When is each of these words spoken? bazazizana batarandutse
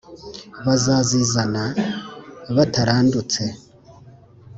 bazazizana 0.65 1.63
batarandutse 2.55 3.43